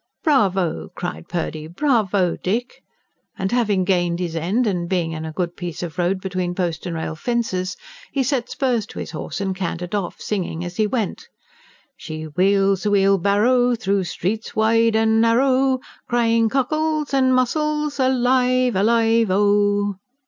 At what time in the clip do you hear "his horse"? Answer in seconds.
8.97-9.39